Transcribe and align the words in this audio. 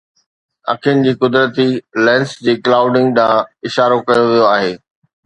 اکين 0.73 0.97
جي 1.07 1.11
قدرتي 1.23 1.67
لينس 2.05 2.31
جي 2.47 2.53
ڪلائوڊنگ 2.63 3.09
ڏانهن 3.21 3.45
اشارو 3.69 3.99
ڪيو 4.09 4.25
ويو 4.31 4.49
آهي 4.55 4.73